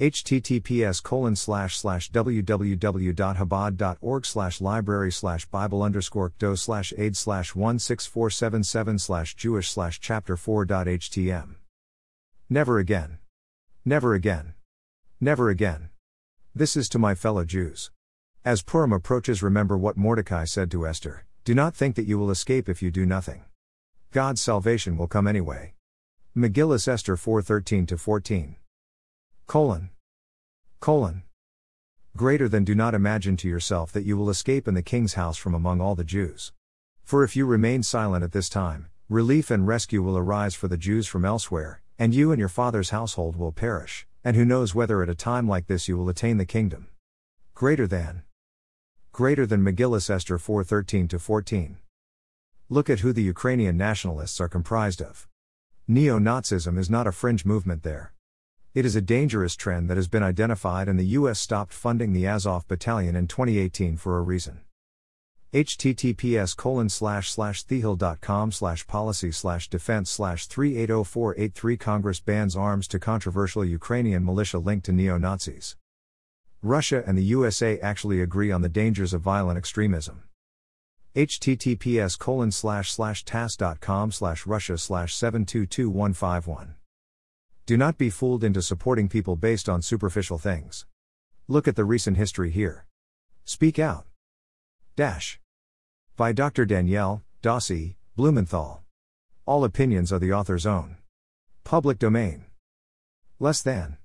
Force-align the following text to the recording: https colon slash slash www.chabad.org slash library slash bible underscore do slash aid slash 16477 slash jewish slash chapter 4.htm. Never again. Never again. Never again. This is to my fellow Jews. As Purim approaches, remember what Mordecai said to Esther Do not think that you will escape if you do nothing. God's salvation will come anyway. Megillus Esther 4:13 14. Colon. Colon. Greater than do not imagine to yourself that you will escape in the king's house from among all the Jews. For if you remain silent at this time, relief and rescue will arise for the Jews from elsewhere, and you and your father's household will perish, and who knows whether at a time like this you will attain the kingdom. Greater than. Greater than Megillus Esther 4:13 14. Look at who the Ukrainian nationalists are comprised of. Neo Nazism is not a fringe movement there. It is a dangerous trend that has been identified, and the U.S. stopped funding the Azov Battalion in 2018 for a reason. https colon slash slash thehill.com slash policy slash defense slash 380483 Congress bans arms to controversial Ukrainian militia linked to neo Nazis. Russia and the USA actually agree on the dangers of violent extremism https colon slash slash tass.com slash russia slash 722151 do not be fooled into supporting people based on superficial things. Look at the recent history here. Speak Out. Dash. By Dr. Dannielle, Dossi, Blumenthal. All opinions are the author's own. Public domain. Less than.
https 0.00 1.02
colon 1.02 1.34
slash 1.34 1.76
slash 1.76 2.12
www.chabad.org 2.12 4.26
slash 4.26 4.60
library 4.60 5.10
slash 5.10 5.44
bible 5.46 5.82
underscore 5.82 6.32
do 6.38 6.54
slash 6.54 6.92
aid 6.96 7.16
slash 7.16 7.52
16477 7.52 8.98
slash 9.00 9.34
jewish 9.34 9.68
slash 9.70 9.98
chapter 9.98 10.36
4.htm. 10.36 11.56
Never 12.48 12.78
again. 12.78 13.18
Never 13.84 14.14
again. 14.14 14.54
Never 15.20 15.50
again. 15.50 15.88
This 16.54 16.76
is 16.76 16.88
to 16.90 16.98
my 16.98 17.16
fellow 17.16 17.44
Jews. 17.44 17.90
As 18.44 18.62
Purim 18.62 18.92
approaches, 18.92 19.42
remember 19.42 19.76
what 19.76 19.96
Mordecai 19.96 20.44
said 20.44 20.70
to 20.70 20.86
Esther 20.86 21.26
Do 21.44 21.54
not 21.54 21.74
think 21.74 21.96
that 21.96 22.06
you 22.06 22.18
will 22.18 22.30
escape 22.30 22.68
if 22.68 22.82
you 22.82 22.92
do 22.92 23.04
nothing. 23.04 23.42
God's 24.12 24.40
salvation 24.40 24.96
will 24.96 25.08
come 25.08 25.26
anyway. 25.26 25.74
Megillus 26.36 26.86
Esther 26.86 27.16
4:13 27.16 27.98
14. 27.98 28.54
Colon. 29.48 29.88
Colon. 30.78 31.22
Greater 32.14 32.50
than 32.50 32.64
do 32.64 32.74
not 32.74 32.92
imagine 32.92 33.34
to 33.38 33.48
yourself 33.48 33.90
that 33.92 34.04
you 34.04 34.14
will 34.14 34.28
escape 34.28 34.68
in 34.68 34.74
the 34.74 34.82
king's 34.82 35.14
house 35.14 35.38
from 35.38 35.54
among 35.54 35.80
all 35.80 35.94
the 35.94 36.04
Jews. 36.04 36.52
For 37.02 37.24
if 37.24 37.34
you 37.34 37.46
remain 37.46 37.82
silent 37.82 38.22
at 38.22 38.32
this 38.32 38.50
time, 38.50 38.90
relief 39.08 39.50
and 39.50 39.66
rescue 39.66 40.02
will 40.02 40.18
arise 40.18 40.54
for 40.54 40.68
the 40.68 40.76
Jews 40.76 41.06
from 41.06 41.24
elsewhere, 41.24 41.80
and 41.98 42.14
you 42.14 42.30
and 42.30 42.38
your 42.38 42.50
father's 42.50 42.90
household 42.90 43.36
will 43.36 43.50
perish, 43.50 44.06
and 44.22 44.36
who 44.36 44.44
knows 44.44 44.74
whether 44.74 45.02
at 45.02 45.08
a 45.08 45.14
time 45.14 45.48
like 45.48 45.66
this 45.66 45.88
you 45.88 45.96
will 45.96 46.10
attain 46.10 46.36
the 46.36 46.44
kingdom. 46.44 46.88
Greater 47.54 47.86
than. 47.86 48.24
Greater 49.12 49.46
than 49.46 49.64
Megillus 49.64 50.10
Esther 50.10 50.36
4:13 50.36 51.18
14. 51.18 51.78
Look 52.68 52.90
at 52.90 53.00
who 53.00 53.14
the 53.14 53.22
Ukrainian 53.22 53.78
nationalists 53.78 54.42
are 54.42 54.48
comprised 54.48 55.00
of. 55.00 55.26
Neo 55.86 56.18
Nazism 56.18 56.76
is 56.78 56.90
not 56.90 57.06
a 57.06 57.12
fringe 57.12 57.46
movement 57.46 57.82
there. 57.82 58.12
It 58.74 58.84
is 58.84 58.94
a 58.94 59.00
dangerous 59.00 59.56
trend 59.56 59.88
that 59.88 59.96
has 59.96 60.08
been 60.08 60.22
identified, 60.22 60.88
and 60.88 60.98
the 60.98 61.16
U.S. 61.18 61.40
stopped 61.40 61.72
funding 61.72 62.12
the 62.12 62.26
Azov 62.26 62.68
Battalion 62.68 63.16
in 63.16 63.26
2018 63.26 63.96
for 63.96 64.18
a 64.18 64.22
reason. 64.22 64.60
https 65.54 66.54
colon 66.54 66.90
slash 66.90 67.30
slash 67.30 67.64
thehill.com 67.64 68.52
slash 68.52 68.86
policy 68.86 69.32
slash 69.32 69.70
defense 69.70 70.10
slash 70.10 70.46
380483 70.46 71.76
Congress 71.78 72.20
bans 72.20 72.54
arms 72.54 72.86
to 72.88 72.98
controversial 72.98 73.64
Ukrainian 73.64 74.22
militia 74.22 74.58
linked 74.58 74.84
to 74.84 74.92
neo 74.92 75.16
Nazis. 75.16 75.76
Russia 76.62 77.02
and 77.06 77.16
the 77.16 77.24
USA 77.24 77.78
actually 77.80 78.20
agree 78.20 78.52
on 78.52 78.60
the 78.60 78.68
dangers 78.68 79.14
of 79.14 79.22
violent 79.22 79.56
extremism 79.56 80.24
https 81.16 82.18
colon 82.18 82.52
slash 82.52 82.92
slash 82.92 83.24
tass.com 83.24 84.12
slash 84.12 84.46
russia 84.46 84.76
slash 84.76 85.14
722151 85.14 86.74
do 87.68 87.76
not 87.76 87.98
be 87.98 88.08
fooled 88.08 88.44
into 88.44 88.62
supporting 88.62 89.10
people 89.10 89.36
based 89.36 89.68
on 89.68 89.82
superficial 89.82 90.38
things. 90.38 90.86
Look 91.48 91.68
at 91.68 91.76
the 91.76 91.84
recent 91.84 92.16
history 92.16 92.50
here. 92.50 92.86
Speak 93.44 93.78
Out. 93.78 94.06
Dash. 94.96 95.38
By 96.16 96.32
Dr. 96.32 96.64
Dannielle, 96.64 97.20
Dossi, 97.42 97.96
Blumenthal. 98.16 98.84
All 99.44 99.64
opinions 99.64 100.10
are 100.14 100.18
the 100.18 100.32
author's 100.32 100.64
own. 100.64 100.96
Public 101.62 101.98
domain. 101.98 102.46
Less 103.38 103.60
than. 103.60 103.98